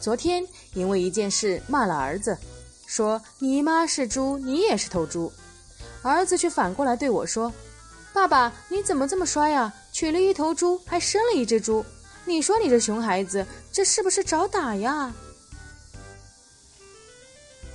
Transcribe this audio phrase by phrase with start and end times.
[0.00, 2.36] 昨天因为一件事骂了儿子
[2.86, 5.32] 说你妈是猪你也是头猪。
[6.02, 7.52] 儿子却反过来对我说
[8.12, 9.72] 爸爸你怎么这么衰呀？
[9.92, 11.84] 娶了一头猪还生了一只猪。
[12.24, 15.12] 你说你这熊孩子这是不是找打呀？